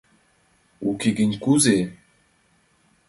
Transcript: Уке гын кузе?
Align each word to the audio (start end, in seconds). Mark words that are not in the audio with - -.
Уке 0.89 1.09
гын 1.17 1.31
кузе? 1.43 1.79